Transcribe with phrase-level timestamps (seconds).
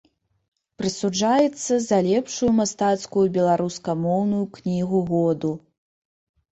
[0.81, 5.55] Прысуджаецца за лепшую мастацкую беларускамоўную кнігу году.